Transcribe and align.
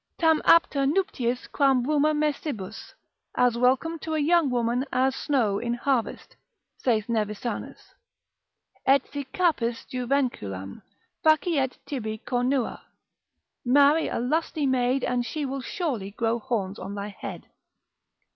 Tam 0.17 0.41
apta 0.45 0.87
nuptiis 0.91 1.45
quam 1.51 1.83
bruma 1.83 2.11
messibus, 2.15 2.95
as 3.35 3.55
welcome 3.55 3.99
to 3.99 4.15
a 4.15 4.19
young 4.19 4.49
woman 4.49 4.83
as 4.91 5.15
snow 5.15 5.59
in 5.59 5.75
harvest, 5.75 6.35
saith 6.79 7.07
Nevisanus: 7.07 7.93
Et 8.87 9.03
si 9.13 9.23
capis 9.25 9.85
juvenculam, 9.85 10.81
faciet 11.23 11.77
tibi 11.85 12.17
cornua: 12.17 12.79
marry 13.63 14.07
a 14.07 14.17
lusty 14.17 14.65
maid 14.65 15.03
and 15.03 15.23
she 15.23 15.45
will 15.45 15.61
surely 15.61 16.09
graft 16.09 16.45
horns 16.45 16.79
on 16.79 16.95
thy 16.95 17.09
head. 17.09 17.45